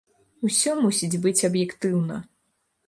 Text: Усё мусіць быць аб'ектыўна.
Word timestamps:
Усё 0.47 0.71
мусіць 0.79 1.21
быць 1.27 1.45
аб'ектыўна. 1.51 2.15